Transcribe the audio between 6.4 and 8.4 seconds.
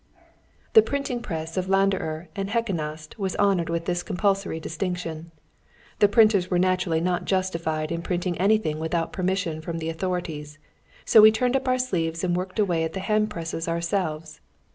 were naturally not justified in printing